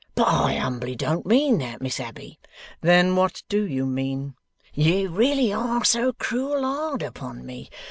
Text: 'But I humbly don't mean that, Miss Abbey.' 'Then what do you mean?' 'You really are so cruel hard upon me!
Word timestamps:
'But 0.15 0.23
I 0.27 0.55
humbly 0.55 0.95
don't 0.95 1.27
mean 1.27 1.59
that, 1.59 1.79
Miss 1.79 1.99
Abbey.' 1.99 2.39
'Then 2.81 3.15
what 3.15 3.43
do 3.47 3.61
you 3.67 3.85
mean?' 3.85 4.33
'You 4.73 5.09
really 5.09 5.53
are 5.53 5.85
so 5.85 6.13
cruel 6.13 6.63
hard 6.65 7.03
upon 7.03 7.45
me! 7.45 7.69